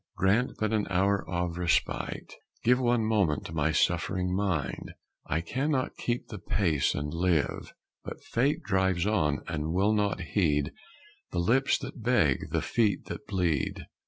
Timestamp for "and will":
9.47-9.93